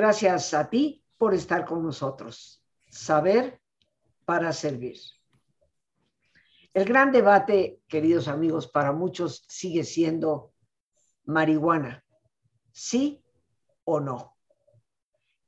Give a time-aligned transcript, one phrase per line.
[0.00, 2.64] Gracias a ti por estar con nosotros.
[2.88, 3.60] Saber
[4.24, 4.96] para servir.
[6.72, 10.52] El gran debate, queridos amigos, para muchos sigue siendo
[11.24, 12.04] marihuana.
[12.70, 13.24] ¿Sí
[13.82, 14.36] o no?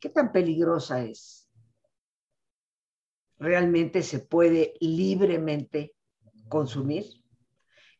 [0.01, 1.49] ¿Qué tan peligrosa es?
[3.39, 5.95] ¿Realmente se puede libremente
[6.49, 7.05] consumir?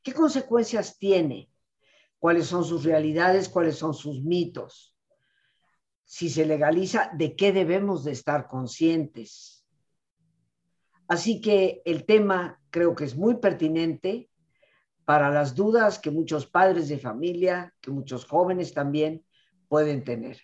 [0.03, 1.49] ¿Qué consecuencias tiene?
[2.19, 3.49] ¿Cuáles son sus realidades?
[3.49, 4.90] ¿Cuáles son sus mitos?
[6.11, 9.65] Si se legaliza, ¿de qué debemos de estar conscientes?
[11.07, 14.29] Así que el tema creo que es muy pertinente
[15.05, 19.25] para las dudas que muchos padres de familia, que muchos jóvenes también
[19.69, 20.41] pueden tener.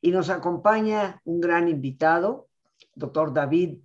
[0.00, 2.48] Y nos acompaña un gran invitado,
[2.94, 3.80] doctor David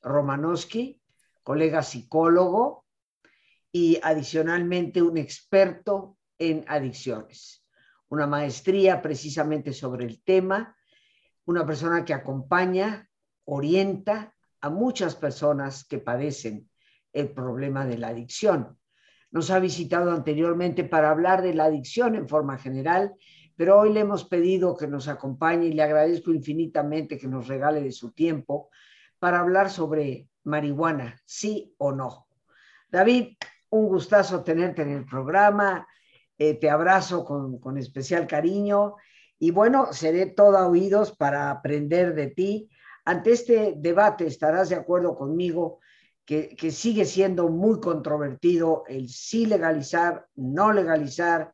[0.00, 1.02] Romanowski,
[1.42, 2.86] colega psicólogo
[3.70, 7.65] y adicionalmente un experto en adicciones.
[8.08, 10.76] Una maestría precisamente sobre el tema,
[11.44, 13.08] una persona que acompaña,
[13.44, 16.68] orienta a muchas personas que padecen
[17.12, 18.78] el problema de la adicción.
[19.30, 23.14] Nos ha visitado anteriormente para hablar de la adicción en forma general,
[23.56, 27.82] pero hoy le hemos pedido que nos acompañe y le agradezco infinitamente que nos regale
[27.82, 28.70] de su tiempo
[29.18, 32.28] para hablar sobre marihuana, sí o no.
[32.88, 33.36] David,
[33.70, 35.86] un gustazo tenerte en el programa,
[36.38, 38.96] eh, te abrazo con, con, especial cariño
[39.38, 42.70] y bueno, seré toda oídos para aprender de ti.
[43.04, 45.80] Ante este debate estarás de acuerdo conmigo
[46.24, 51.52] que, que sigue siendo muy controvertido el sí legalizar, no legalizar,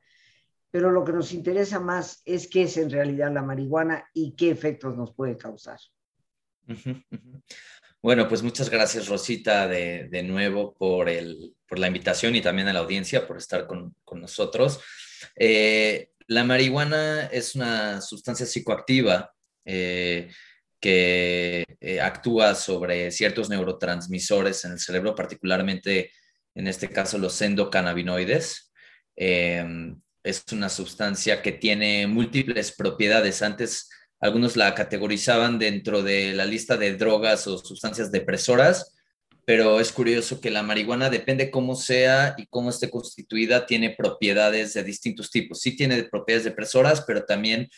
[0.71, 4.51] pero lo que nos interesa más es qué es en realidad la marihuana y qué
[4.51, 5.79] efectos nos puede causar.
[8.03, 12.67] Bueno, pues muchas gracias Rosita de, de nuevo por, el, por, la invitación y también
[12.67, 14.81] a la audiencia por estar con, con nosotros.
[15.37, 19.33] Eh, la marihuana es una sustancia psicoactiva
[19.65, 20.33] eh,
[20.81, 26.11] que eh, actúa sobre ciertos neurotransmisores en el cerebro, particularmente
[26.57, 28.73] en este caso los endocannabinoides.
[29.15, 29.65] Eh,
[30.25, 33.43] es una sustancia que tiene múltiples propiedades.
[33.43, 33.91] Antes
[34.23, 38.95] algunos la categorizaban dentro de la lista de drogas o sustancias depresoras,
[39.45, 44.75] pero es curioso que la marihuana, depende cómo sea y cómo esté constituida, tiene propiedades
[44.75, 45.61] de distintos tipos.
[45.61, 47.69] Sí tiene propiedades depresoras, pero también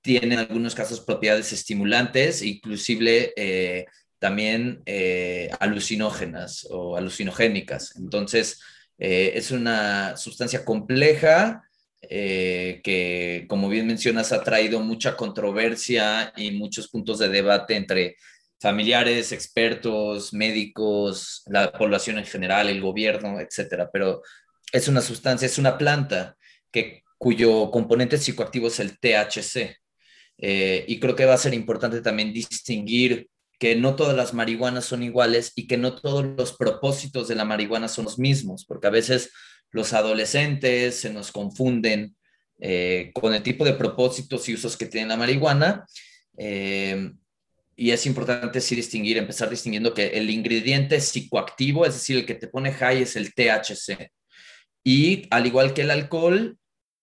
[0.00, 3.86] tiene en algunos casos propiedades estimulantes, inclusive eh,
[4.18, 7.94] también eh, alucinógenas o alucinogénicas.
[7.94, 8.60] Entonces,
[8.98, 11.62] eh, es una sustancia compleja
[12.08, 18.16] que, como bien mencionas, ha traído mucha controversia y muchos puntos de debate entre
[18.60, 23.90] familiares, expertos, médicos, la población en general, el gobierno, etcétera.
[23.92, 24.22] Pero
[24.72, 26.36] es una sustancia, es una planta
[26.70, 29.76] que, cuyo componente psicoactivo es el THC.
[30.38, 33.28] Eh, y creo que va a ser importante también distinguir
[33.60, 37.44] que no todas las marihuanas son iguales y que no todos los propósitos de la
[37.44, 39.30] marihuana son los mismos, porque a veces
[39.72, 42.14] los adolescentes se nos confunden
[42.60, 45.84] eh, con el tipo de propósitos y usos que tiene la marihuana.
[46.36, 47.10] Eh,
[47.74, 52.34] y es importante sí distinguir, empezar distinguiendo que el ingrediente psicoactivo, es decir, el que
[52.34, 54.10] te pone high es el THC.
[54.84, 56.58] Y al igual que el alcohol,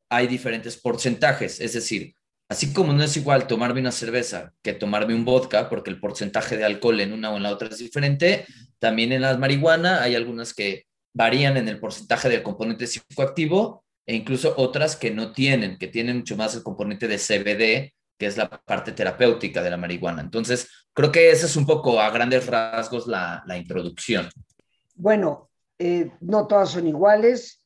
[0.10, 2.14] hay diferentes porcentajes, es decir,
[2.50, 6.58] Así como no es igual tomarme una cerveza que tomarme un vodka, porque el porcentaje
[6.58, 8.48] de alcohol en una o en la otra es diferente,
[8.80, 14.16] también en la marihuana hay algunas que varían en el porcentaje del componente psicoactivo e
[14.16, 18.38] incluso otras que no tienen, que tienen mucho más el componente de CBD, que es
[18.38, 20.22] la parte terapéutica de la marihuana.
[20.22, 24.30] Entonces, creo que esa es un poco a grandes rasgos la, introducción.
[24.96, 27.64] Bueno, eh, no todas son iguales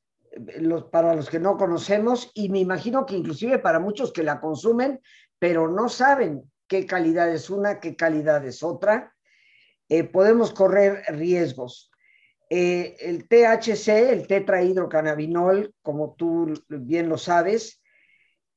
[0.60, 4.40] los, para los que no conocemos y me imagino que inclusive para muchos que la
[4.40, 5.00] consumen,
[5.40, 9.14] pero no saben qué calidad es una, qué calidad es otra,
[9.90, 11.92] eh, podemos correr riesgos.
[12.56, 17.82] Eh, el THC, el tetrahidrocannabinol, como tú bien lo sabes,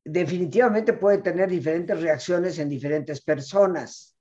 [0.05, 4.15] definitivamente puede tener diferentes reacciones en diferentes personas.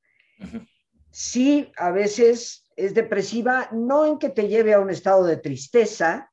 [1.12, 6.32] Sí, a veces es depresiva, no en que te lleve a un estado de tristeza,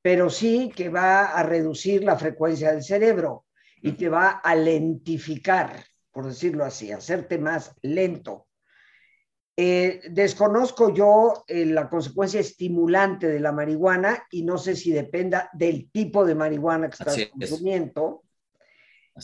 [0.00, 3.46] pero sí que va a reducir la frecuencia del cerebro
[3.82, 8.47] y te va a lentificar, por decirlo así, hacerte más lento.
[9.60, 15.50] Eh, desconozco yo eh, la consecuencia estimulante de la marihuana y no sé si dependa
[15.52, 18.22] del tipo de marihuana que estás consumiendo.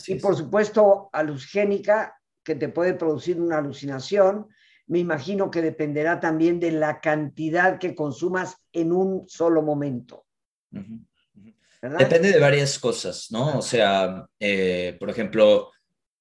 [0.07, 4.49] y por supuesto, alucénica, que te puede producir una alucinación.
[4.87, 10.25] Me imagino que dependerá también de la cantidad que consumas en un solo momento.
[11.81, 13.59] Depende de varias cosas, ¿no?
[13.59, 15.71] O sea, eh, por ejemplo,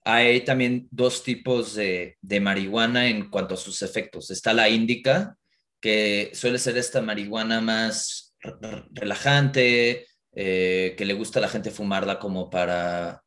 [0.04, 4.30] hay también dos tipos de, marihuana en cuanto a sus efectos.
[4.30, 5.38] Está la índica,
[5.80, 8.34] que suele ser esta marihuana más
[8.92, 13.22] relajante, eh, que le gusta a la gente fumarla como para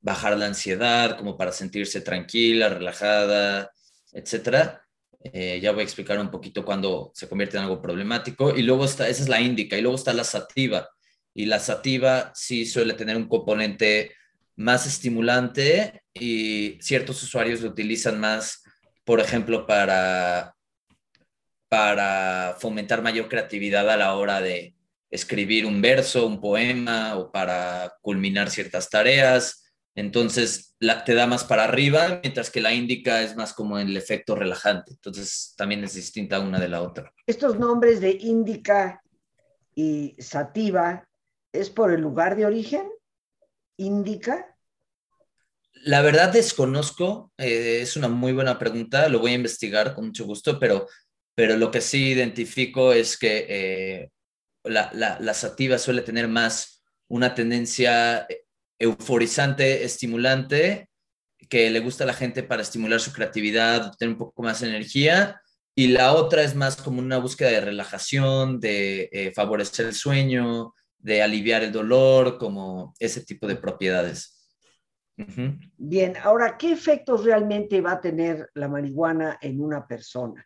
[0.00, 3.70] bajar la ansiedad, como para sentirse tranquila, relajada,
[4.12, 4.78] etc.
[5.20, 8.56] Eh, ya voy a explicar un poquito cuando se convierte en algo problemático.
[8.56, 10.88] Y luego está, esa es la índica, y luego está la sativa.
[11.34, 14.12] Y la sativa sí suele tener un componente
[14.56, 18.62] más estimulante y ciertos usuarios lo utilizan más,
[19.04, 20.56] por ejemplo, para,
[21.68, 24.74] para fomentar mayor creatividad a la hora de
[25.10, 29.62] escribir un verso, un poema o para culminar ciertas tareas.
[29.94, 33.96] Entonces, la, te da más para arriba, mientras que la índica es más como el
[33.96, 34.92] efecto relajante.
[34.92, 37.12] Entonces, también es distinta una de la otra.
[37.26, 39.02] Estos nombres de índica
[39.74, 41.08] y sativa,
[41.52, 42.90] ¿es por el lugar de origen?
[43.76, 44.56] Indica?
[45.84, 50.24] La verdad desconozco, eh, es una muy buena pregunta, lo voy a investigar con mucho
[50.24, 50.88] gusto, pero,
[51.34, 54.10] pero lo que sí identifico es que eh,
[54.64, 58.26] la, la, sativa suele tener más una tendencia
[58.78, 60.88] euforizante, estimulante,
[61.48, 64.68] que le gusta a la gente para estimular su creatividad, tener un poco más de
[64.68, 65.40] energía,
[65.78, 70.74] y la otra es más como una búsqueda de relajación, de eh, favorecer el sueño,
[71.06, 74.44] de aliviar el dolor, como ese tipo de propiedades.
[75.76, 80.44] Bien, ahora, ¿qué efectos realmente va a tener la marihuana en una persona?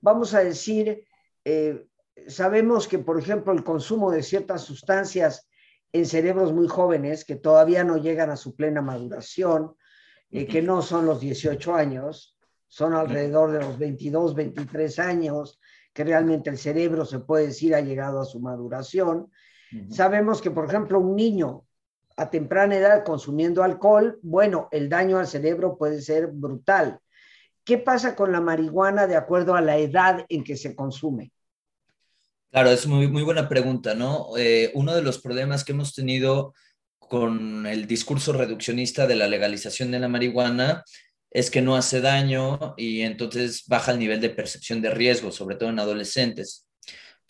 [0.00, 1.04] Vamos a decir,
[1.44, 1.86] eh,
[2.26, 5.48] sabemos que, por ejemplo, el consumo de ciertas sustancias
[5.92, 9.76] en cerebros muy jóvenes que todavía no llegan a su plena maduración,
[10.32, 12.36] eh, que no son los 18 años,
[12.66, 15.60] son alrededor de los 22, 23 años,
[15.92, 19.30] que realmente el cerebro se puede decir ha llegado a su maduración,
[19.90, 21.64] Sabemos que, por ejemplo, un niño
[22.16, 26.98] a temprana edad consumiendo alcohol, bueno, el daño al cerebro puede ser brutal.
[27.64, 31.32] ¿Qué pasa con la marihuana de acuerdo a la edad en que se consume?
[32.50, 34.36] Claro, es muy, muy buena pregunta, ¿no?
[34.36, 36.52] Eh, uno de los problemas que hemos tenido
[36.98, 40.84] con el discurso reduccionista de la legalización de la marihuana
[41.30, 45.56] es que no hace daño y entonces baja el nivel de percepción de riesgo, sobre
[45.56, 46.66] todo en adolescentes.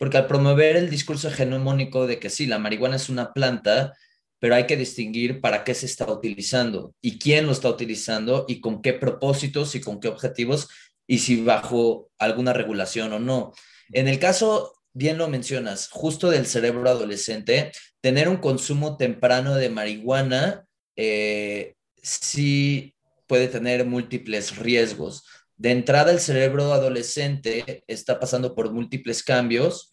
[0.01, 3.95] Porque al promover el discurso hegemónico de que sí, la marihuana es una planta,
[4.39, 8.61] pero hay que distinguir para qué se está utilizando y quién lo está utilizando y
[8.61, 10.69] con qué propósitos y con qué objetivos
[11.05, 13.53] y si bajo alguna regulación o no.
[13.91, 17.71] En el caso, bien lo mencionas, justo del cerebro adolescente,
[18.01, 20.65] tener un consumo temprano de marihuana
[20.95, 22.95] eh, sí
[23.27, 25.25] puede tener múltiples riesgos.
[25.57, 29.90] De entrada, el cerebro adolescente está pasando por múltiples cambios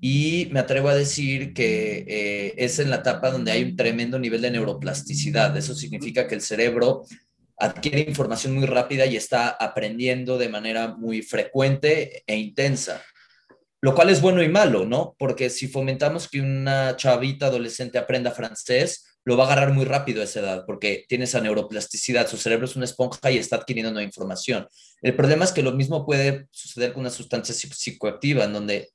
[0.00, 4.18] y me atrevo a decir que eh, es en la etapa donde hay un tremendo
[4.18, 5.56] nivel de neuroplasticidad.
[5.56, 7.04] Eso significa que el cerebro
[7.56, 13.02] adquiere información muy rápida y está aprendiendo de manera muy frecuente e intensa.
[13.80, 15.16] Lo cual es bueno y malo, ¿no?
[15.18, 20.20] Porque si fomentamos que una chavita adolescente aprenda francés, lo va a agarrar muy rápido
[20.20, 23.92] a esa edad, porque tiene esa neuroplasticidad, su cerebro es una esponja y está adquiriendo
[23.92, 24.66] nueva información.
[25.02, 28.90] El problema es que lo mismo puede suceder con una sustancia psicoactiva, en donde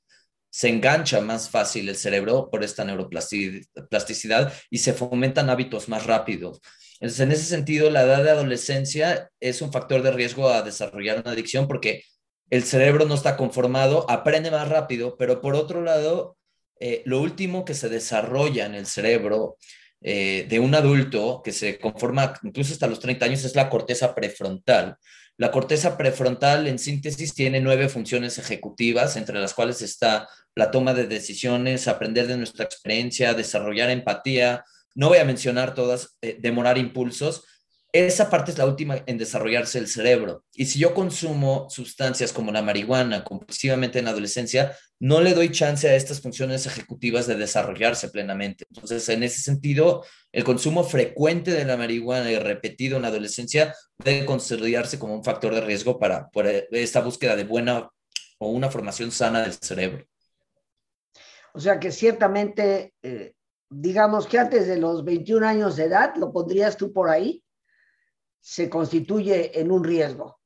[0.54, 6.60] se engancha más fácil el cerebro por esta neuroplasticidad y se fomentan hábitos más rápidos.
[7.00, 11.18] Entonces, en ese sentido, la edad de adolescencia es un factor de riesgo a desarrollar
[11.18, 12.04] una adicción porque
[12.50, 16.36] el cerebro no está conformado, aprende más rápido, pero por otro lado,
[16.78, 19.56] eh, lo último que se desarrolla en el cerebro
[20.02, 24.14] eh, de un adulto que se conforma incluso hasta los 30 años es la corteza
[24.14, 24.98] prefrontal.
[25.36, 30.94] La corteza prefrontal, en síntesis, tiene nueve funciones ejecutivas, entre las cuales está la toma
[30.94, 34.64] de decisiones, aprender de nuestra experiencia, desarrollar empatía.
[34.94, 37.44] No voy a mencionar todas, eh, demorar impulsos.
[37.94, 40.42] Esa parte es la última en desarrollarse el cerebro.
[40.52, 45.52] Y si yo consumo sustancias como la marihuana compulsivamente en la adolescencia, no le doy
[45.52, 48.64] chance a estas funciones ejecutivas de desarrollarse plenamente.
[48.68, 53.72] Entonces, en ese sentido, el consumo frecuente de la marihuana y repetido en la adolescencia
[53.98, 56.28] debe considerarse como un factor de riesgo para,
[56.72, 57.88] esta búsqueda de buena
[58.38, 60.04] o una formación sana del cerebro.
[61.52, 63.34] O sea que ciertamente, eh,
[63.70, 67.43] digamos que antes de los 21 años de edad, lo pondrías tú por ahí,
[68.44, 70.38] se constituye en un riesgo.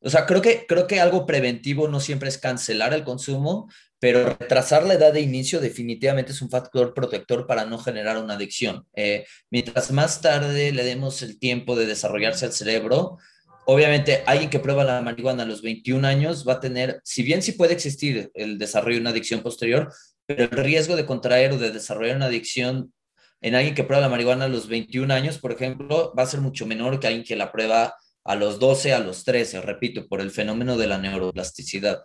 [0.00, 4.36] O sea, creo que, creo que algo preventivo no siempre es cancelar el consumo, pero
[4.38, 8.86] retrasar la edad de inicio definitivamente es un factor protector para no generar una adicción.
[8.94, 13.16] Eh, mientras más tarde le demos el tiempo de desarrollarse al cerebro,
[13.64, 17.42] obviamente alguien que prueba la marihuana a los 21 años va a tener, si bien
[17.42, 19.90] sí puede existir el desarrollo de una adicción posterior,
[20.26, 22.92] pero el riesgo de contraer o de desarrollar una adicción
[23.40, 26.40] en alguien que prueba la marihuana a los 21 años, por ejemplo, va a ser
[26.40, 30.20] mucho menor que alguien que la prueba a los 12, a los 13, repito, por
[30.20, 32.04] el fenómeno de la neuroplasticidad.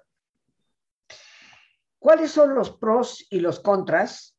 [2.00, 4.38] ¿Cuáles son los pros y los contras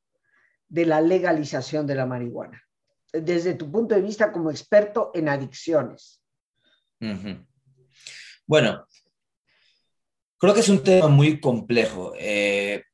[0.68, 2.62] de la legalización de la marihuana?
[3.12, 6.22] Desde tu punto de vista como experto en adicciones.
[8.46, 8.86] Bueno,
[10.38, 12.12] creo que es un tema muy complejo.
[12.18, 12.84] Eh,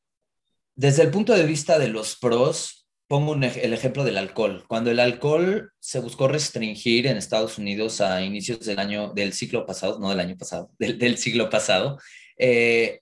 [0.75, 2.80] desde el punto de vista de los pros,
[3.11, 4.65] pongo el ejemplo del alcohol.
[4.69, 9.67] Cuando el alcohol se buscó restringir en Estados Unidos a inicios del año, del siglo
[9.67, 11.99] pasado, no del año pasado, del, siglo pasado,
[12.39, 13.01] eh,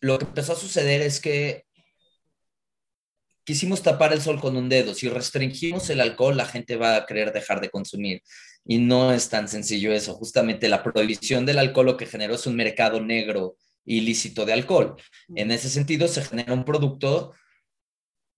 [0.00, 1.62] lo que empezó a suceder es que
[3.44, 4.94] quisimos tapar el sol con un dedo.
[4.94, 8.22] Si restringimos el alcohol, la gente va a querer dejar de consumir.
[8.64, 10.14] Y no es tan sencillo eso.
[10.14, 14.96] Justamente la prohibición del alcohol lo que generó es un mercado negro ilícito de alcohol.
[15.36, 17.32] En ese sentido, se genera un producto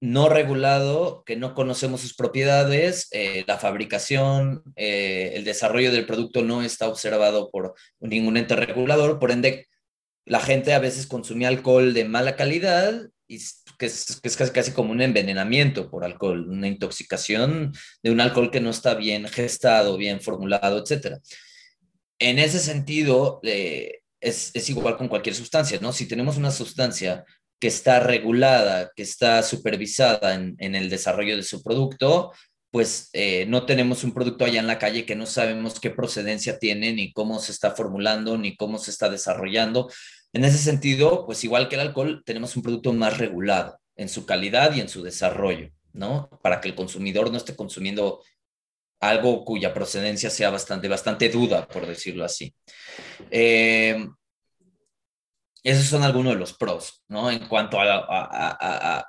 [0.03, 6.43] no regulado, que no conocemos sus propiedades, eh, la fabricación, eh, el desarrollo del producto
[6.43, 9.69] no está observado por ningún ente regulador, por ende,
[10.27, 13.39] la gente a veces consumía alcohol de mala calidad y
[13.79, 18.21] que es, que es casi, casi, como un envenenamiento por alcohol, una intoxicación de un
[18.21, 21.19] alcohol que no está bien gestado, bien formulado, etc.
[22.19, 25.93] En ese sentido, eh, es, es, igual con cualquier sustancia, ¿no?
[25.93, 27.25] Si tenemos una sustancia
[27.63, 32.33] que está regulada, que está supervisada en, el desarrollo de su producto,
[32.73, 36.59] pues eh, no tenemos un producto allá en la calle que no sabemos qué procedencia
[36.59, 39.89] tiene, ni cómo se está formulando, ni cómo se está desarrollando.
[40.33, 44.27] En ese sentido, pues igual que el alcohol, tenemos un producto más regulado en su
[44.27, 46.31] calidad y en su desarrollo, ¿no?
[46.43, 48.25] Para que el consumidor no esté consumiendo
[48.99, 52.53] algo cuya procedencia sea bastante, bastante duda, por decirlo así.
[53.31, 54.05] Eh,
[55.63, 57.31] esos son algunos de los pros, ¿no?
[57.31, 59.07] En cuanto a,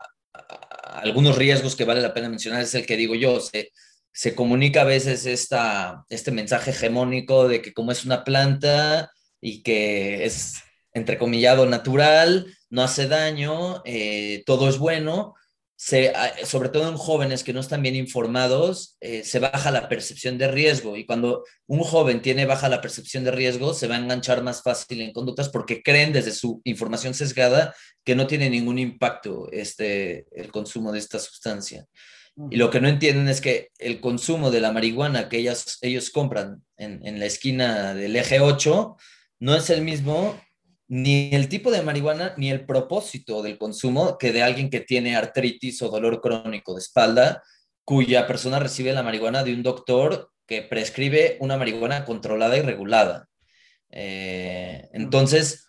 [0.83, 3.71] algunos riesgos que vale la pena mencionar, es el que digo yo, se,
[4.11, 9.63] se comunica a veces esta, este mensaje hegemónico de que como es una planta y
[9.63, 10.61] que es,
[10.93, 15.33] entrecomillado, natural, no hace daño, eh, todo es bueno,
[15.75, 20.47] sobre todo en jóvenes que no están bien informados, eh, se baja la percepción de
[20.47, 24.43] riesgo y cuando un joven tiene baja la percepción de riesgo, se va a enganchar
[24.43, 27.75] más fácil en conductas porque creen desde su información sesgada
[28.05, 31.85] que no tiene ningún impacto este, el consumo de esta sustancia.
[32.49, 36.09] Y lo que no entienden es que el consumo de la marihuana que ellas, ellos
[36.09, 38.95] compran en, en la esquina del eje 8
[39.39, 40.39] no es el mismo
[40.93, 45.15] ni el tipo de marihuana ni el propósito del consumo que de alguien que tiene
[45.15, 47.41] artritis o dolor crónico de espalda,
[47.83, 53.27] cuya persona recibe la marihuana de un doctor que prescribe una marihuana controlada y regulada.
[53.89, 55.67] Eh, entonces,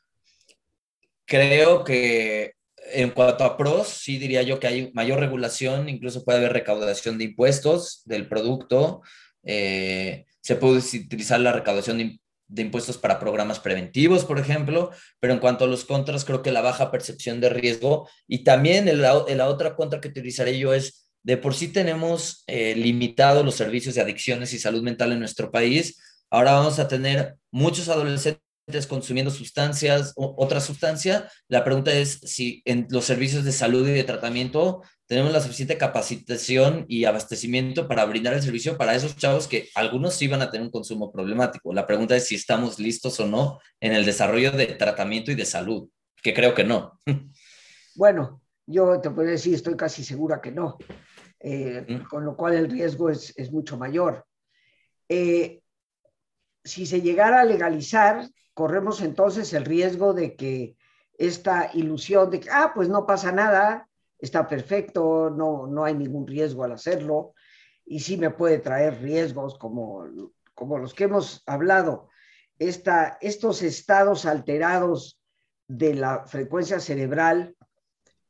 [1.25, 2.53] creo que
[2.93, 7.17] en cuanto a pros, sí diría yo que hay mayor regulación, incluso puede haber recaudación
[7.17, 9.01] de impuestos del producto,
[9.43, 15.33] eh, se puede utilizar la recaudación de, de impuestos para programas preventivos, por ejemplo, pero
[15.33, 19.49] en cuanto a los contras, creo que la baja percepción de riesgo y también la
[19.49, 24.03] otra contra que utilizaré yo es, de por sí tenemos eh, limitados los servicios de
[24.03, 25.99] adicciones y salud mental en nuestro país,
[26.31, 28.44] ahora vamos a tener muchos adolescentes
[28.89, 31.31] consumiendo sustancias, o, otra sustancia.
[31.49, 35.77] La pregunta es si en los servicios de salud y de tratamiento tenemos la suficiente
[35.77, 40.51] capacitación y abastecimiento para brindar el servicio para esos chavos que algunos sí van a
[40.51, 41.75] tener un consumo problemático.
[41.75, 45.45] La pregunta es si estamos listos o no en el desarrollo de tratamiento y de
[45.45, 45.89] salud,
[46.23, 47.01] que creo que no.
[47.97, 50.79] Bueno, yo te puedo decir, estoy casi segura que no,
[51.39, 54.27] eh, con lo cual el riesgo es, es mucho mayor.
[55.09, 55.61] Eh,
[56.65, 60.77] si se llegara a legalizar, corremos entonces el riesgo de que
[61.19, 66.27] esta ilusión de que, ah, pues no pasa nada, está perfecto, no, no hay ningún
[66.27, 67.35] riesgo al hacerlo,
[67.85, 70.07] y sí me puede traer riesgos como,
[70.55, 72.09] como los que hemos hablado,
[72.59, 75.21] esta, estos estados alterados
[75.67, 77.57] de la frecuencia cerebral.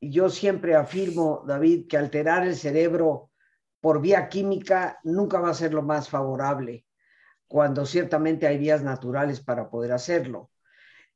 [0.01, 3.31] Yo siempre afirmo, David, que alterar el cerebro
[3.81, 6.85] por vía química nunca va a ser lo más favorable
[7.49, 10.51] cuando ciertamente hay vías naturales para poder hacerlo.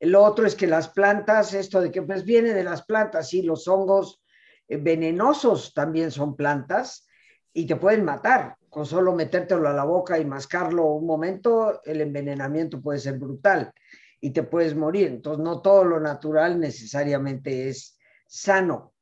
[0.01, 3.43] Lo otro es que las plantas, esto de que pues viene de las plantas, sí,
[3.43, 4.23] los hongos
[4.69, 7.07] eh, venenosos también son plantas
[7.53, 8.57] y te pueden matar.
[8.69, 13.73] Con solo metértelo a la boca y mascarlo un momento, el envenenamiento puede ser brutal
[14.21, 15.09] y te puedes morir.
[15.09, 18.93] Entonces, no todo lo natural necesariamente es sano.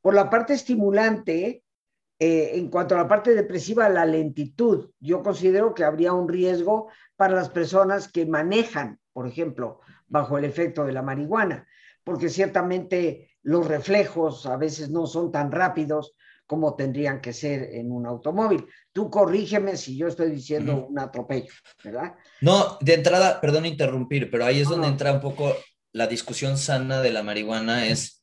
[0.00, 1.64] Por la parte estimulante,
[2.24, 6.88] eh, en cuanto a la parte depresiva, la lentitud, yo considero que habría un riesgo
[7.16, 11.66] para las personas que manejan, por ejemplo, bajo el efecto de la marihuana,
[12.04, 16.14] porque ciertamente los reflejos a veces no son tan rápidos
[16.46, 18.66] como tendrían que ser en un automóvil.
[18.92, 21.52] Tú corrígeme si yo estoy diciendo un atropello,
[21.82, 22.14] ¿verdad?
[22.40, 25.56] No, de entrada, perdón interrumpir, pero ahí es donde entra un poco
[25.90, 28.21] la discusión sana de la marihuana, es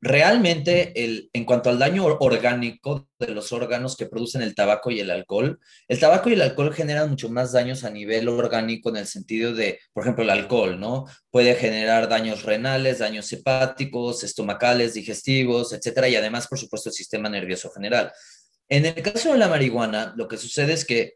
[0.00, 5.00] realmente el, en cuanto al daño orgánico de los órganos que producen el tabaco y
[5.00, 8.96] el alcohol, el tabaco y el alcohol generan mucho más daños a nivel orgánico en
[8.96, 11.06] el sentido de, por ejemplo, el alcohol, ¿no?
[11.30, 17.28] Puede generar daños renales, daños hepáticos, estomacales, digestivos, etcétera, y además, por supuesto, el sistema
[17.28, 18.12] nervioso general.
[18.68, 21.14] En el caso de la marihuana, lo que sucede es que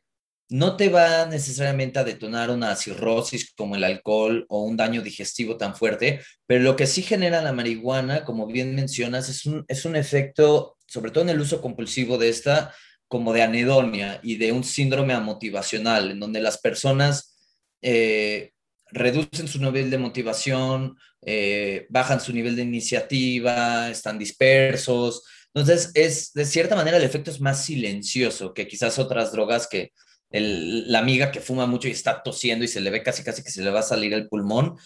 [0.51, 5.57] no te va necesariamente a detonar una cirrosis como el alcohol o un daño digestivo
[5.57, 9.85] tan fuerte, pero lo que sí genera la marihuana, como bien mencionas, es un, es
[9.85, 12.75] un efecto, sobre todo en el uso compulsivo de esta,
[13.07, 17.37] como de anedonia y de un síndrome amotivacional, en donde las personas
[17.81, 18.51] eh,
[18.91, 25.23] reducen su nivel de motivación, eh, bajan su nivel de iniciativa, están dispersos.
[25.55, 29.93] Entonces, es de cierta manera el efecto es más silencioso que quizás otras drogas que
[30.31, 33.51] la amiga que fuma mucho y está tosiendo y se le ve casi casi que
[33.51, 34.77] se le va a salir el pulmón.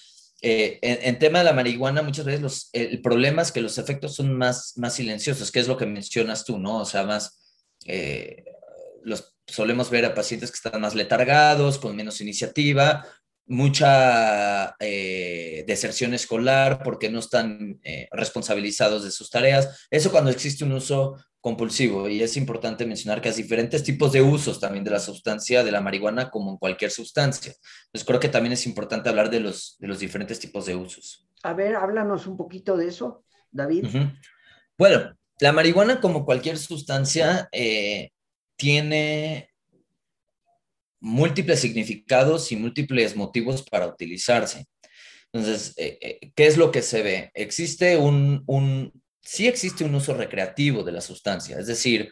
[0.41, 4.15] Eh, en, tema de la marihuana, muchas veces los, el problema es que los efectos
[4.15, 6.81] son más, más silenciosos, que es lo que mencionas tú, ¿no?
[6.81, 7.41] O sea, más,
[7.87, 8.45] eh,
[9.03, 13.07] los solemos ver a pacientes que están más letargados, con menos iniciativa,
[13.47, 19.87] mucha eh, deserción escolar porque no están responsabilizados de sus tareas.
[19.91, 24.23] Eso cuando existe un uso compulsivo y es importante mencionar que hay diferentes tipos de
[24.23, 27.53] usos también de la sustancia de la marihuana como en cualquier sustancia.
[27.85, 31.29] Entonces creo que también es importante hablar de los, de los diferentes tipos de usos.
[31.43, 33.85] A ver, háblanos un poquito de eso, David.
[34.79, 38.09] Bueno, la marihuana como cualquier sustancia eh,
[38.57, 39.51] tiene
[40.99, 44.65] múltiples significados y múltiples motivos para utilizarse.
[45.31, 47.31] Entonces, eh, eh, ¿qué es lo que se ve?
[47.35, 52.11] Existe un, un, sí existe un uso recreativo de la sustancia, es decir,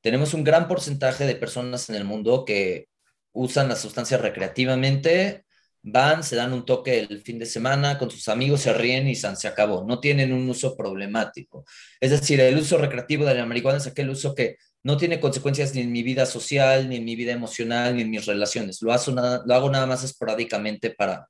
[0.00, 2.88] tenemos un gran porcentaje de personas en el mundo que
[3.32, 5.44] usan la sustancia recreativamente,
[5.82, 9.14] van, se dan un toque el fin de semana con sus amigos, se ríen y
[9.14, 9.84] se acabó.
[9.86, 11.64] No tienen un uso problemático.
[12.00, 15.74] Es decir, el uso recreativo de la marihuana es aquel uso que no tiene consecuencias
[15.74, 18.80] ni en mi vida social, ni en mi vida emocional, ni en mis relaciones.
[18.82, 21.28] Lo, hago nada, lo hago nada más esporádicamente para,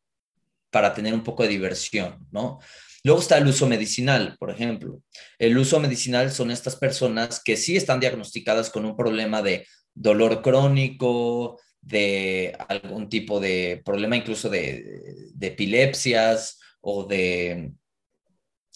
[0.71, 2.61] para tener un poco de diversión, ¿no?
[3.05, 5.03] Luego está el uso medicinal, por ejemplo.
[5.39, 10.41] El uso medicinal son estas personas que sí están diagnosticadas con un problema de dolor
[10.41, 17.73] crónico, de algún tipo de problema incluso de, epilepsias o de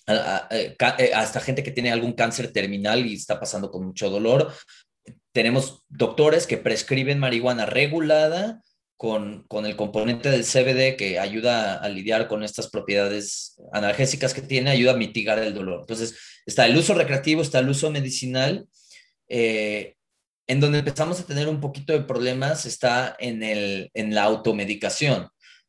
[0.06, 4.52] eh, eh, hasta gente que tiene algún cáncer terminal y está pasando con mucho dolor.
[5.32, 8.62] Tenemos doctores que prescriben marihuana regulada
[8.98, 14.42] con, con, el componente del CBD que ayuda a lidiar con estas propiedades analgésicas que
[14.42, 15.80] tiene, ayuda a mitigar el dolor.
[15.82, 18.66] Entonces, está el uso recreativo, está el uso medicinal.
[19.28, 19.94] Eh,
[20.48, 25.28] en donde empezamos a tener un poquito de problemas está en, el, en la automedicación,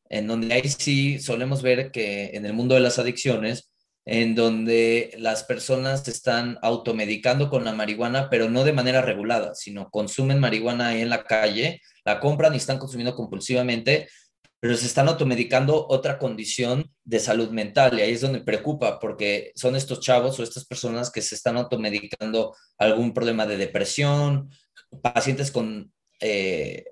[0.09, 3.69] en donde ahí sí solemos ver que en el mundo de las adicciones,
[4.05, 9.89] en donde las personas están automedicando con la marihuana, pero no de manera regulada, sino
[9.89, 14.07] consumen marihuana ahí en la calle, la compran y están consumiendo compulsivamente,
[14.59, 19.51] pero se están automedicando otra condición de salud mental y ahí es donde preocupa porque
[19.55, 24.49] son estos chavos o estas personas que se están automedicando algún problema de depresión,
[25.01, 26.83] pacientes con eh,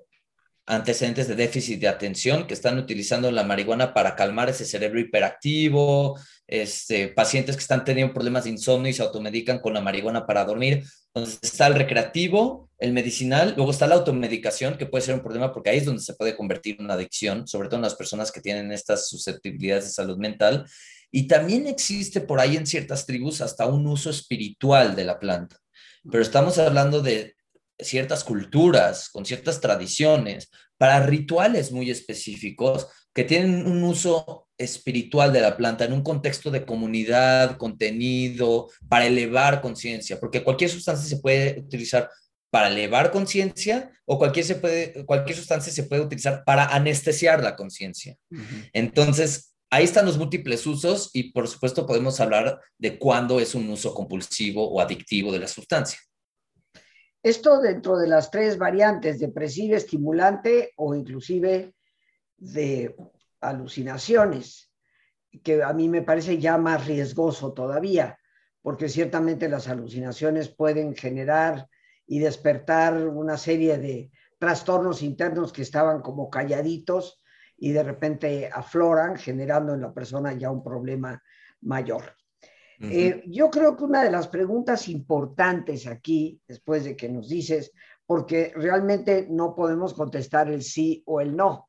[0.68, 6.18] antecedentes de déficit de atención que están utilizando la marihuana para calmar ese cerebro hiperactivo,
[6.46, 10.44] este, pacientes que están teniendo problemas de insomnio y se automedican con la marihuana para
[10.44, 10.84] dormir.
[11.14, 15.54] Entonces está el recreativo, el medicinal, luego está la automedicación, que puede ser un problema
[15.54, 18.30] porque ahí es donde se puede convertir en una adicción, sobre todo en las personas
[18.30, 20.66] que tienen estas susceptibilidades de salud mental.
[21.10, 25.56] Y también existe por ahí en ciertas tribus hasta un uso espiritual de la planta.
[26.10, 27.37] Pero estamos hablando de
[27.78, 35.40] ciertas culturas, con ciertas tradiciones, para rituales muy específicos que tienen un uso espiritual de
[35.40, 41.20] la planta en un contexto de comunidad, contenido, para elevar conciencia, porque cualquier sustancia se
[41.20, 42.10] puede utilizar
[42.50, 47.56] para elevar conciencia o cualquier, se puede, cualquier sustancia se puede utilizar para anestesiar la
[47.56, 48.16] conciencia.
[48.72, 53.68] Entonces, ahí están los múltiples usos y por supuesto podemos hablar de cuándo es un
[53.68, 55.98] uso compulsivo o adictivo de la sustancia.
[57.22, 61.74] Esto dentro de las tres variantes, depresiva, estimulante o inclusive
[62.36, 62.94] de
[63.40, 64.72] alucinaciones,
[65.42, 68.18] que a mí me parece ya más riesgoso todavía,
[68.62, 71.68] porque ciertamente las alucinaciones pueden generar
[72.06, 77.20] y despertar una serie de trastornos internos que estaban como calladitos
[77.56, 81.20] y de repente afloran, generando en la persona ya un problema
[81.60, 82.17] mayor.
[82.80, 87.72] Eh, yo creo que una de las preguntas importantes aquí, después de que nos dices,
[88.06, 91.68] porque realmente no podemos contestar el sí o el no,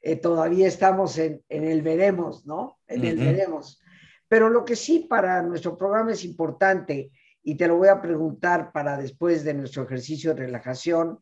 [0.00, 2.78] eh, todavía estamos en, el veremos, ¿no?
[2.86, 3.80] En el veremos.
[4.28, 7.10] Pero lo que sí para nuestro programa es importante,
[7.42, 11.20] y te lo voy a preguntar para después de nuestro ejercicio de relajación,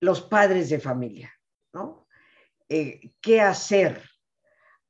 [0.00, 1.32] los padres de familia,
[1.72, 2.06] ¿no?
[2.68, 4.02] Eh, ¿Qué hacer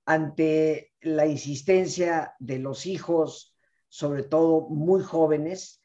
[0.09, 3.55] ante la insistencia de los hijos,
[3.91, 5.83] sobre todo muy jóvenes,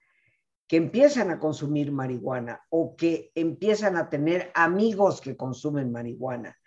[0.65, 6.57] que empiezan a consumir marihuana o que empiezan a tener amigos que consumen marihuana?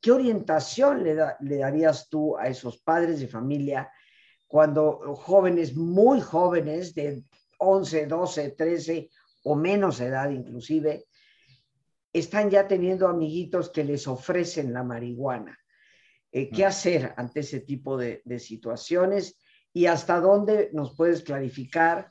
[0.00, 1.14] ¿Qué orientación le,
[1.58, 3.92] darías tú a esos padres de familia
[4.46, 7.24] cuando jóvenes, muy jóvenes, de
[7.58, 9.10] 11, 12, 13
[9.44, 11.04] o menos edad inclusive,
[12.10, 15.58] están ya teniendo amiguitos que les ofrecen la marihuana?
[16.32, 16.66] Eh, ¿Qué mm.
[16.66, 19.38] hacer ante ese tipo de, de situaciones?
[19.72, 22.10] ¿Y hasta dónde nos puedes clarificar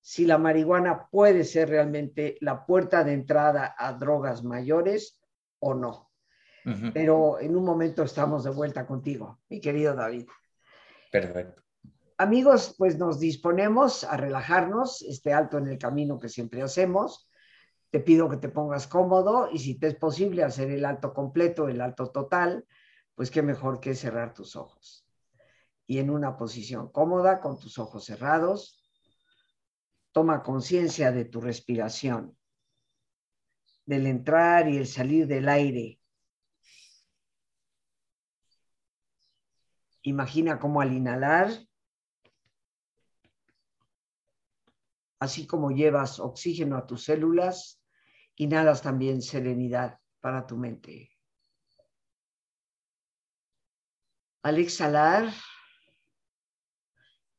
[0.00, 5.20] si la marihuana puede ser realmente la puerta de entrada a drogas mayores
[5.58, 6.08] o no?
[6.92, 10.26] pero en un momento estamos de vuelta contigo, mi querido David.
[11.10, 11.62] Perfecto.
[12.18, 17.30] Amigos, pues nos disponemos a relajarnos, este alto en el camino que siempre hacemos.
[17.90, 21.68] Te pido que te pongas cómodo y si te es posible hacer el alto completo,
[21.68, 22.66] el alto total,
[23.18, 25.04] pues qué mejor que cerrar tus ojos.
[25.88, 28.88] Y en una posición cómoda, con tus ojos cerrados,
[30.12, 32.38] toma conciencia de tu respiración,
[33.86, 36.00] del entrar y el salir del aire
[40.02, 41.50] Imagina cómo al inhalar,
[45.18, 47.82] así como llevas oxígeno a tus células,
[48.36, 51.17] inhalas también serenidad para tu mente.
[54.42, 55.32] Al exhalar,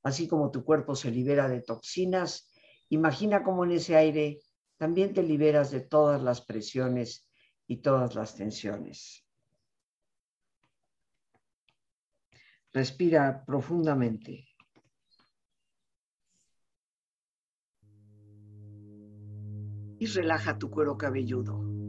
[0.03, 2.51] así como tu cuerpo se libera de toxinas,
[2.89, 4.39] imagina cómo en ese aire
[4.77, 7.27] también te liberas de todas las presiones
[7.67, 9.25] y todas las tensiones.
[12.71, 14.45] Respira profundamente.
[20.01, 21.88] Y relaja tu cuero cabelludo.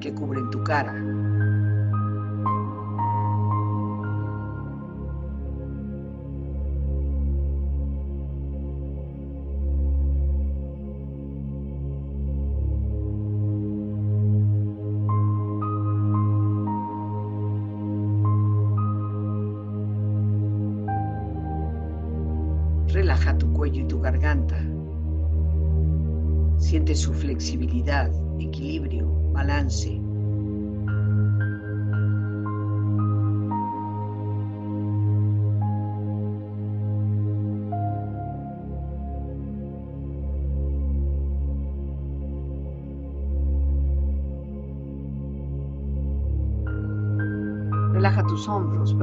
[0.00, 1.05] que cubren tu cara.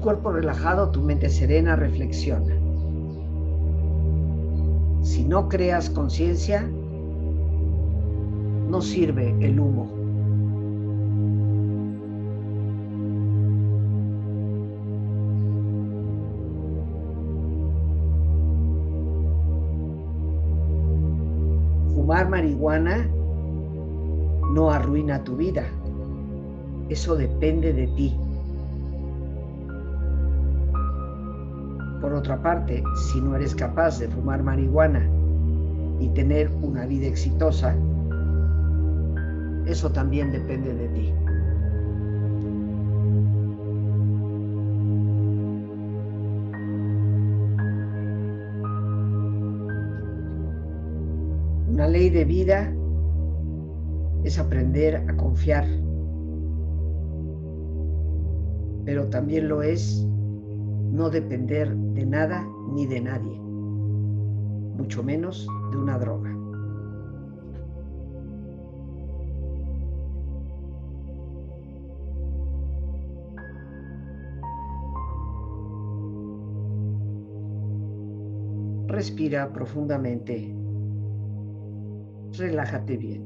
[0.00, 2.54] Cuerpo relajado, tu mente serena reflexiona.
[5.02, 6.68] Si no creas conciencia,
[8.68, 9.88] no sirve el humo.
[21.94, 23.08] Fumar marihuana
[24.52, 25.64] no arruina tu vida.
[26.88, 28.16] Eso depende de ti.
[32.20, 35.08] Otra parte, si no eres capaz de fumar marihuana
[36.00, 37.74] y tener una vida exitosa,
[39.64, 41.14] eso también depende de ti.
[51.70, 52.70] Una ley de vida
[54.24, 55.64] es aprender a confiar,
[58.84, 60.06] pero también lo es
[60.90, 66.36] no depender de nada ni de nadie, mucho menos de una droga.
[78.88, 80.52] Respira profundamente.
[82.36, 83.24] Relájate bien.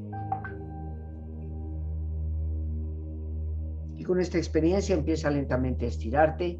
[3.95, 6.59] Y con esta experiencia empieza lentamente a estirarte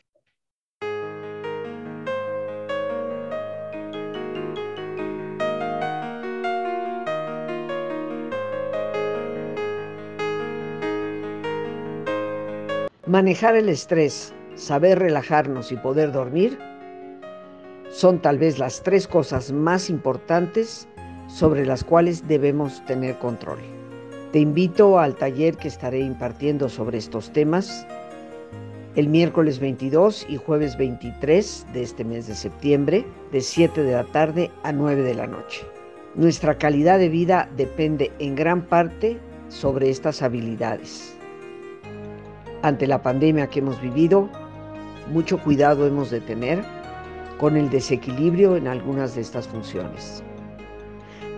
[13.11, 16.57] Manejar el estrés, saber relajarnos y poder dormir
[17.89, 20.87] son tal vez las tres cosas más importantes
[21.27, 23.59] sobre las cuales debemos tener control.
[24.31, 27.85] Te invito al taller que estaré impartiendo sobre estos temas
[28.95, 34.05] el miércoles 22 y jueves 23 de este mes de septiembre, de 7 de la
[34.05, 35.65] tarde a 9 de la noche.
[36.15, 39.19] Nuestra calidad de vida depende en gran parte
[39.49, 41.17] sobre estas habilidades.
[42.63, 44.29] Ante la pandemia que hemos vivido,
[45.11, 46.63] mucho cuidado hemos de tener
[47.39, 50.23] con el desequilibrio en algunas de estas funciones.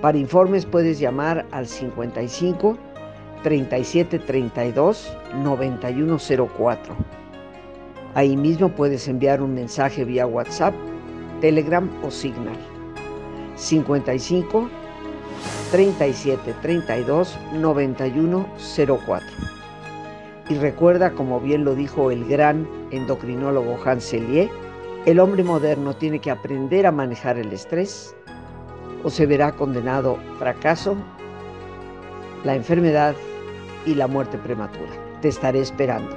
[0.01, 2.77] Para informes puedes llamar al 55
[3.41, 6.95] 37 32 9104.
[8.15, 10.73] Ahí mismo puedes enviar un mensaje vía WhatsApp,
[11.39, 12.57] Telegram o Signal.
[13.55, 14.69] 55
[15.71, 18.45] 37 32 91
[19.05, 19.52] 04.
[20.49, 24.51] Y recuerda, como bien lo dijo el gran endocrinólogo Hans Selye,
[25.05, 28.15] el hombre moderno tiene que aprender a manejar el estrés
[29.03, 30.95] o se verá condenado fracaso,
[32.43, 33.15] la enfermedad
[33.85, 34.91] y la muerte prematura.
[35.21, 36.15] Te estaré esperando.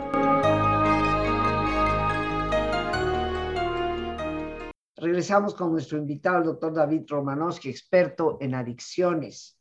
[4.97, 9.61] Regresamos con nuestro invitado, el doctor David Romanowski, experto en adicciones.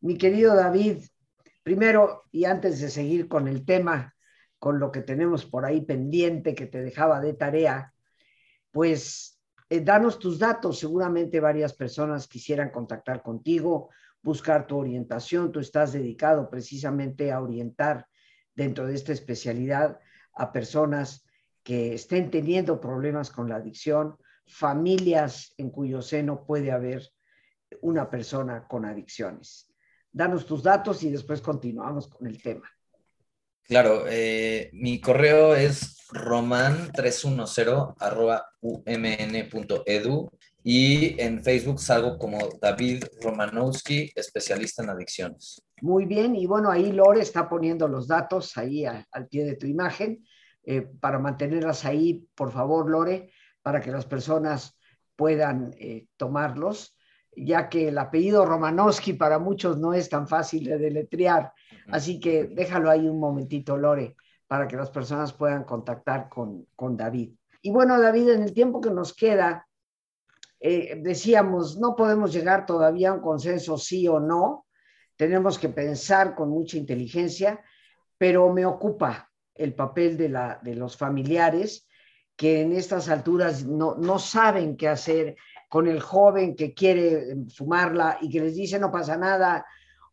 [0.00, 0.98] Mi querido David,
[1.70, 4.12] primero y antes de seguir con el tema,
[4.58, 7.94] con lo que tenemos por ahí pendiente que te dejaba de tarea,
[8.72, 10.80] pues eh, danos tus datos.
[10.80, 15.52] Seguramente varias personas quisieran contactar contigo, buscar tu orientación.
[15.52, 18.04] Tú estás dedicado precisamente a orientar
[18.52, 20.00] dentro de esta especialidad
[20.34, 21.24] a personas
[21.62, 27.08] que estén teniendo problemas con la adicción familias en cuyo seno puede haber
[27.80, 29.69] una persona con adicciones.
[30.12, 32.68] Danos tus datos y después continuamos con el tema.
[33.62, 40.30] Claro, eh, mi correo es roman310 umn.edu
[40.62, 45.62] y en Facebook salgo como David Romanowski, especialista en adicciones.
[45.80, 49.66] Muy bien, y bueno, ahí Lore está poniendo los datos ahí al, pie de tu
[49.66, 50.24] imagen.
[50.62, 54.78] Eh, para mantenerlas ahí, por favor, Lore, para que las personas
[55.16, 56.96] puedan eh, tomarlos,
[57.34, 61.52] ya que el apellido Romanowski para muchos no es tan fácil de deletrear.
[61.90, 64.16] Así que déjalo ahí un momentito, Lore,
[64.46, 67.32] para que las personas puedan contactar con, con David.
[67.62, 69.66] Y bueno, David, en el tiempo que nos queda,
[70.58, 74.66] eh, decíamos, no podemos llegar todavía a un consenso sí o no,
[75.16, 77.60] tenemos que pensar con mucha inteligencia,
[78.16, 81.86] pero me ocupa el papel de, la, de los familiares
[82.36, 85.36] que en estas alturas no, no saben qué hacer
[85.70, 89.64] con el joven que quiere fumarla y que les dice no pasa nada,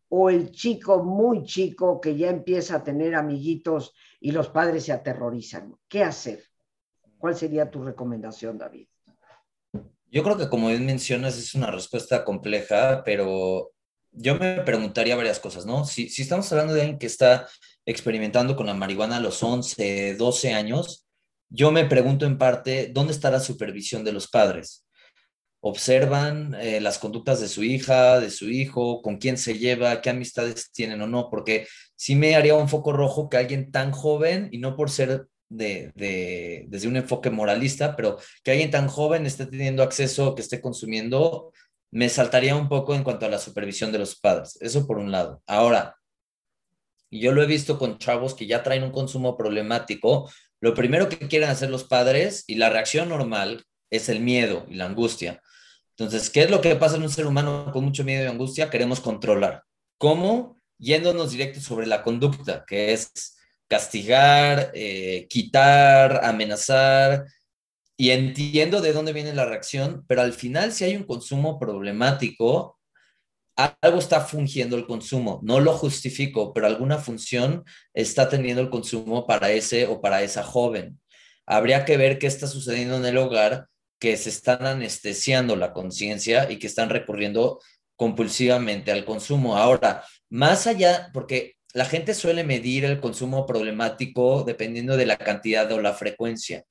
[0.08, 4.92] o el chico muy chico que ya empieza a tener amiguitos y los padres se
[4.92, 5.74] aterrorizan.
[5.88, 6.44] ¿Qué hacer?
[7.18, 8.86] ¿Cuál sería tu recomendación, David?
[10.12, 13.72] Yo creo que como bien mencionas es una respuesta compleja, pero
[14.12, 15.84] yo me preguntaría varias cosas, ¿no?
[15.84, 17.48] Si, si estamos hablando de alguien que está
[17.84, 21.04] experimentando con la marihuana a los 11, 12 años,
[21.50, 24.87] yo me pregunto en parte, ¿dónde está la supervisión de los padres?
[25.60, 30.10] ¿Observan eh, las conductas de su hija, de su hijo, con quién se lleva, qué
[30.10, 31.28] amistades tienen o no?
[31.30, 31.66] Porque
[31.96, 35.92] sí me haría un foco rojo que alguien tan joven, y no por ser de,
[36.68, 41.52] desde un enfoque moralista, pero que alguien tan joven esté teniendo acceso, que esté consumiendo,
[41.90, 44.58] me saltaría un poco en cuanto a la supervisión de los padres.
[44.60, 45.42] Eso por un lado.
[45.46, 45.96] Ahora,
[47.10, 51.28] yo lo he visto con chavos que ya traen un consumo problemático, lo primero que
[51.28, 55.40] quieren hacer los padres y la reacción normal es el miedo y la angustia.
[55.98, 58.70] Entonces, ¿qué es lo que pasa en un ser humano con mucho miedo y angustia?
[58.70, 59.64] Queremos controlar.
[59.98, 60.60] ¿Cómo?
[60.78, 67.26] Yéndonos directo sobre la conducta, que es castigar, eh, quitar, amenazar.
[67.96, 72.78] Y entiendo de dónde viene la reacción, pero al final si hay un consumo problemático,
[73.56, 75.40] algo está fungiendo el consumo.
[75.42, 80.44] No lo justifico, pero alguna función está teniendo el consumo para ese o para esa
[80.44, 81.00] joven.
[81.44, 83.66] Habría que ver qué está sucediendo en el hogar,
[83.98, 87.60] que se están anestesiando la conciencia y que están recurriendo
[87.96, 89.56] compulsivamente al consumo.
[89.56, 95.70] Ahora, más allá, porque la gente suele medir el consumo problemático dependiendo de la cantidad
[95.72, 96.64] o la frecuencia.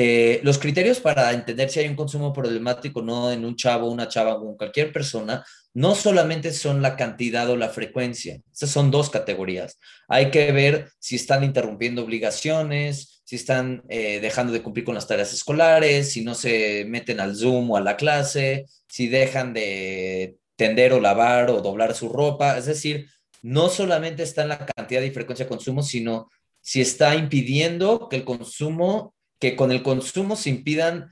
[0.00, 4.06] Eh, los criterios para entender si hay un consumo problemático no en un chavo, una
[4.06, 5.44] chava o en cualquier persona
[5.74, 9.78] no solamente son la cantidad o la frecuencia, esas son dos categorías.
[10.08, 15.06] Hay que ver si están interrumpiendo obligaciones, si están eh, dejando de cumplir con las
[15.06, 20.38] tareas escolares, si no se meten al Zoom o a la clase, si dejan de
[20.56, 22.56] tender o lavar o doblar su ropa.
[22.56, 23.10] Es decir,
[23.42, 26.30] no solamente está en la cantidad y frecuencia de consumo, sino
[26.62, 31.10] si está impidiendo que el consumo, que con el consumo se impidan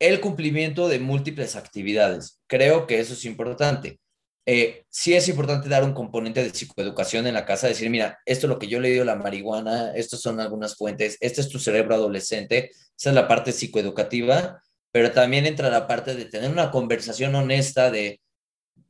[0.00, 2.40] el cumplimiento de múltiples actividades.
[2.48, 4.00] Creo que eso es importante.
[4.46, 8.46] Eh, sí es importante dar un componente de psicoeducación en la casa, decir, mira, esto
[8.46, 11.58] es lo que yo le digo la marihuana, estas son algunas fuentes, este es tu
[11.58, 16.70] cerebro adolescente, esa es la parte psicoeducativa, pero también entra la parte de tener una
[16.70, 18.20] conversación honesta de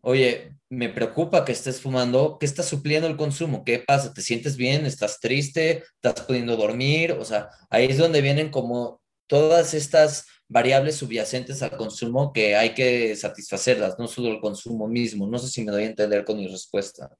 [0.06, 3.64] oye, me preocupa que estés fumando, ¿qué está supliendo el consumo?
[3.64, 4.14] ¿Qué pasa?
[4.14, 4.86] ¿Te sientes bien?
[4.86, 5.82] ¿Estás triste?
[6.00, 7.10] ¿Estás pudiendo dormir?
[7.12, 12.74] O sea, ahí es donde vienen como todas estas variables subyacentes al consumo que hay
[12.74, 15.26] que satisfacerlas, no solo el consumo mismo.
[15.26, 17.16] No sé si me doy a entender con mi respuesta.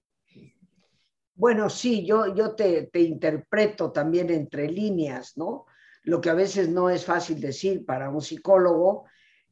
[1.35, 5.67] Bueno, sí, yo, yo te, te interpreto también entre líneas, ¿no?
[6.03, 9.05] Lo que a veces no es fácil decir para un psicólogo,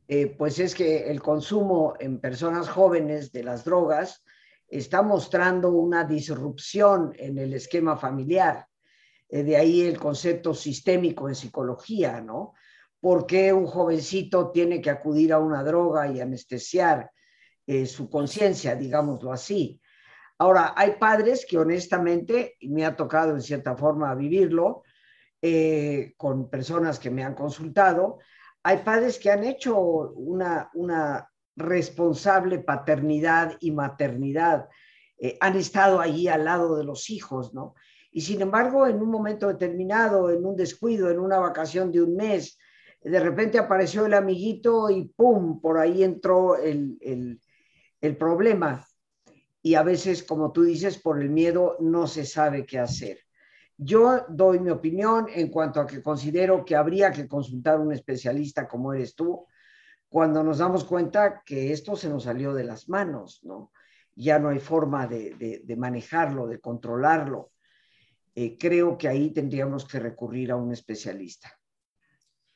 [0.07, 4.23] eh, pues es que el consumo en personas jóvenes de las drogas
[4.69, 8.67] está mostrando una disrupción en el esquema familiar.
[9.29, 12.55] Eh, de ahí el concepto sistémico en psicología, ¿no?
[13.05, 17.11] ¿Por qué un jovencito tiene que acudir a una droga y anestesiar
[17.67, 19.79] eh, su conciencia, digámoslo así?
[20.39, 24.85] Ahora, hay padres que honestamente, y me ha tocado en cierta forma vivirlo,
[26.17, 28.19] con personas que me han consultado,
[28.63, 34.71] hay padres que han hecho una, una responsable paternidad y maternidad,
[35.19, 37.75] eh, han estado allí al lado de los hijos, ¿no?
[38.11, 42.17] Y sin embargo, en un momento determinado, en un descuido, en una vacación de un
[42.17, 42.59] mes,
[43.05, 45.61] de repente apareció el amiguito y ¡pum!
[45.61, 46.99] Por ahí entró el,
[48.01, 48.87] el, problema.
[49.63, 53.19] Y a veces, como tú dices, por el miedo no se sabe qué hacer.
[53.77, 57.93] Yo doy mi opinión en cuanto a que considero que habría que consultar a un
[57.93, 59.47] especialista como eres tú
[60.09, 63.73] cuando nos damos cuenta que esto se nos salió de las manos, ¿no?
[64.15, 67.51] Ya no hay forma de, manejarlo, de controlarlo.
[68.35, 71.59] Eh, creo que ahí tendríamos que recurrir a un especialista.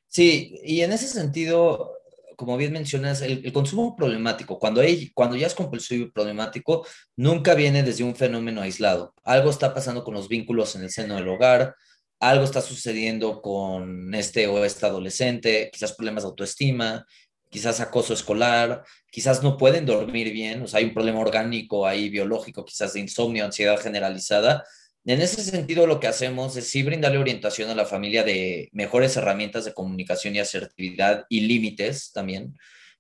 [0.09, 1.93] Sí, y en ese sentido,
[2.37, 6.87] como bien mencionas, el, consumo problemático, cuando, hay, cuando ya es compulsivo problemático,
[7.17, 9.15] nunca viene desde un fenómeno aislado.
[9.25, 11.75] Algo está pasando con los vínculos en el seno del hogar,
[12.21, 17.07] algo está sucediendo con este o esta adolescente, quizás problemas de autoestima,
[17.51, 22.09] quizás acoso escolar, quizás no pueden dormir bien, o sea, hay un problema orgánico ahí,
[22.09, 24.65] biológico, quizás de insomnio, ansiedad generalizada,
[25.09, 29.17] en ese sentido, lo que hacemos es sí brindarle orientación a la familia de mejores
[29.17, 32.55] herramientas de comunicación y asertividad y límites también.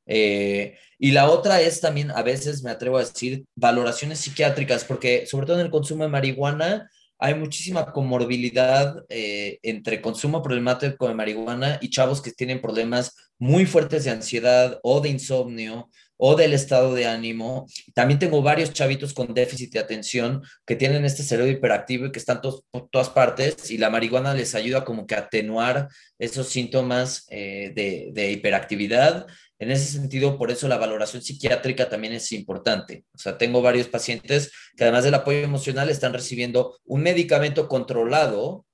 [0.07, 5.27] Eh, y la otra es también, a veces me atrevo a decir, valoraciones psiquiátricas, porque
[5.27, 11.15] sobre todo en el consumo de marihuana hay muchísima comorbilidad eh, entre consumo problemático de
[11.15, 16.53] marihuana y chavos que tienen problemas muy fuertes de ansiedad o de insomnio o del
[16.53, 17.67] estado de ánimo.
[17.95, 22.19] También tengo varios chavitos con déficit de atención que tienen este cerebro hiperactivo y que
[22.19, 25.89] están por todas partes y la marihuana les ayuda como que a atenuar
[26.19, 29.27] esos síntomas eh, de, de hiperactividad.
[29.61, 33.05] En ese sentido, por eso la valoración psiquiátrica también es importante.
[33.15, 38.67] O sea, tengo varios pacientes que además del apoyo emocional están recibiendo un medicamento controlado,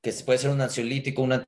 [0.00, 1.44] que puede ser un ansiolítico, un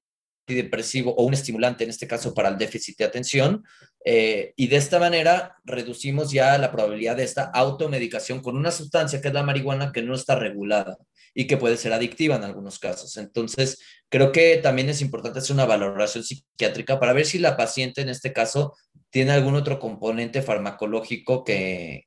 [0.51, 3.65] antidepresivo o un estimulante, en este caso para el déficit de atención,
[4.05, 9.21] eh, y de esta manera reducimos ya la probabilidad de esta automedicación con una sustancia
[9.21, 10.97] que es la marihuana que no está regulada
[11.35, 13.17] y que puede ser adictiva en algunos casos.
[13.17, 13.79] Entonces,
[14.09, 18.09] creo que también es importante hacer una valoración psiquiátrica para ver si la paciente en
[18.09, 18.75] este caso
[19.11, 22.07] tiene algún otro componente farmacológico que,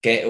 [0.00, 0.26] que,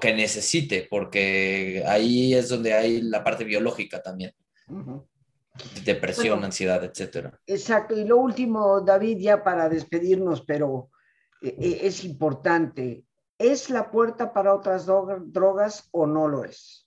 [0.00, 4.34] que necesite, porque ahí es donde hay la parte biológica también
[5.84, 7.38] depresión, ansiedad, etcétera.
[7.46, 7.96] Exacto.
[7.96, 10.90] Y lo último, David, ya para despedirnos, pero
[11.42, 13.04] eh, eh, es importante.
[13.38, 16.86] ¿Es la puerta para otras drogas o no lo es?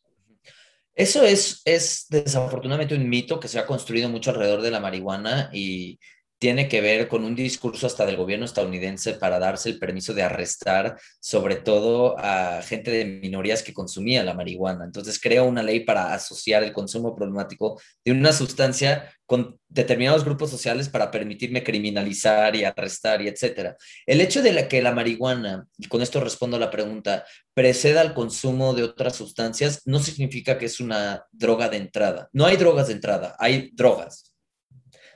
[0.94, 5.50] Eso es, es desafortunadamente un mito que se ha construido mucho alrededor de la marihuana
[5.54, 5.98] y
[6.42, 10.24] tiene que ver con un discurso hasta del gobierno estadounidense para darse el permiso de
[10.24, 14.86] arrestar sobre todo a gente de minorías que consumía la marihuana.
[14.86, 20.50] Entonces crea una ley para asociar el consumo problemático de una sustancia con determinados grupos
[20.50, 23.78] sociales para permitirme criminalizar y arrestar y etcétera.
[24.08, 27.24] El hecho de que la marihuana, y con esto respondo a la pregunta,
[27.54, 32.30] preceda al consumo de otras sustancias no significa que es una droga de entrada.
[32.34, 34.31] No hay drogas de entrada, hay drogas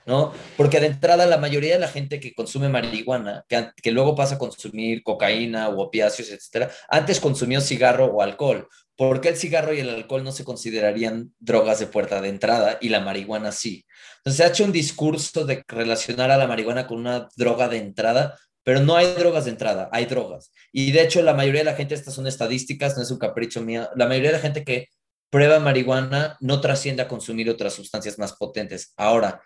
[0.06, 0.34] ¿no?
[0.58, 4.36] Porque de entrada la mayoría de la gente que consume marihuana, que, que luego pasa
[4.36, 8.68] a consumir cocaína o opiáceos, etcétera, antes consumió cigarro o alcohol.
[8.96, 12.78] ¿Por qué el cigarro y el alcohol no se considerarían drogas de puerta de entrada
[12.80, 13.86] y la marihuana sí?
[14.18, 17.78] Entonces se ha hecho un discurso de relacionar a la marihuana con una droga de
[17.78, 20.52] entrada, pero no hay drogas de entrada, hay drogas.
[20.72, 23.62] Y de hecho la mayoría de la gente, estas son estadísticas, no es un capricho
[23.62, 24.88] mío, la mayoría de la gente que
[25.30, 28.94] prueba marihuana no trasciende a consumir otras sustancias más potentes.
[28.96, 29.42] Ahora,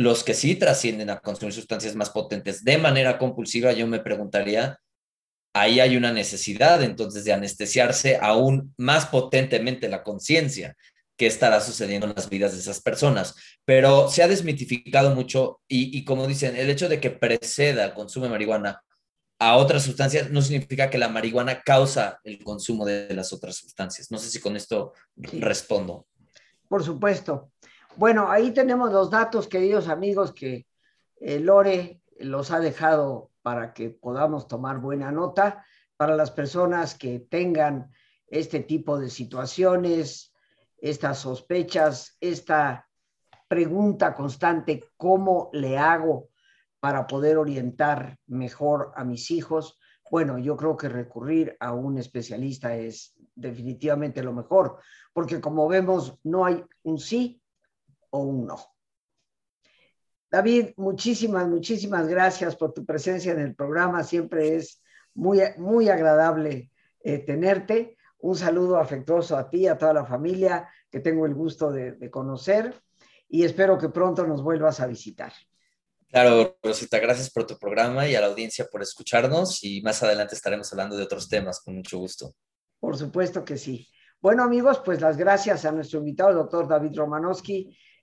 [0.00, 4.80] los que sí trascienden a consumir sustancias más potentes de manera compulsiva, yo me preguntaría,
[5.52, 10.74] ahí hay una necesidad entonces de anestesiarse aún más potentemente la conciencia
[11.18, 13.34] que estará sucediendo en las vidas de esas personas.
[13.66, 18.24] Pero se ha desmitificado mucho y, como dicen, el hecho de que preceda el consumo
[18.24, 18.82] de marihuana
[19.38, 24.10] a otras sustancias, no significa que la marihuana causa el consumo de las otras sustancias.
[24.10, 26.06] No sé si con esto respondo.
[26.68, 27.50] Por supuesto.
[28.00, 30.66] Bueno, ahí tenemos los datos, queridos amigos, que
[31.16, 35.66] eh, Lore los ha dejado para que podamos tomar buena nota.
[35.98, 37.90] Para las personas que tengan
[38.26, 40.32] este tipo de situaciones,
[40.78, 42.88] estas sospechas, esta
[43.48, 46.30] pregunta constante, ¿cómo le hago
[46.80, 49.78] para poder orientar mejor a mis hijos,
[50.10, 54.78] bueno, yo creo que recurrir a un especialista es definitivamente lo mejor,
[55.12, 57.40] porque como vemos, no hay un sí
[58.10, 58.58] o un no.
[60.30, 64.04] David, muchísimas, muchísimas gracias por tu presencia en el programa.
[64.04, 64.82] Siempre es
[65.14, 66.70] muy, muy agradable
[67.02, 67.96] eh, tenerte.
[68.18, 72.74] Un saludo afectuoso a ti, a toda la familia que tengo el gusto de conocer
[73.30, 75.32] y espero que pronto nos vuelvas a visitar.
[76.08, 80.34] Claro, Rosita, gracias por tu programa y a la audiencia por escucharnos y más adelante
[80.34, 82.34] estaremos hablando de otros temas con mucho gusto.
[82.80, 83.88] Por supuesto que sí.
[84.20, 87.78] Bueno, amigos, pues las gracias a nuestro invitado, el doctor David Romanowski.